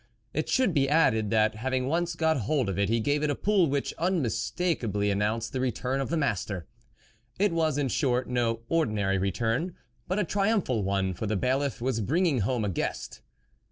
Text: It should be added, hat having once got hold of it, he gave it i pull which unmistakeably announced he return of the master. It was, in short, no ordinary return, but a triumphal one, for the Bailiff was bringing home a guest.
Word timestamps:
It 0.33 0.49
should 0.49 0.73
be 0.73 0.89
added, 0.89 1.31
hat 1.31 1.53
having 1.53 1.85
once 1.85 2.15
got 2.15 2.37
hold 2.37 2.69
of 2.69 2.79
it, 2.79 2.89
he 2.89 2.99
gave 2.99 3.21
it 3.21 3.29
i 3.29 3.35
pull 3.35 3.67
which 3.69 3.93
unmistakeably 3.99 5.11
announced 5.11 5.53
he 5.53 5.59
return 5.59 6.01
of 6.01 6.09
the 6.09 6.17
master. 6.17 6.65
It 7.37 7.51
was, 7.51 7.77
in 7.77 7.87
short, 7.87 8.27
no 8.27 8.61
ordinary 8.67 9.19
return, 9.19 9.75
but 10.07 10.17
a 10.17 10.23
triumphal 10.23 10.83
one, 10.83 11.13
for 11.13 11.27
the 11.27 11.37
Bailiff 11.37 11.81
was 11.83 12.01
bringing 12.01 12.39
home 12.39 12.65
a 12.65 12.69
guest. 12.69 13.21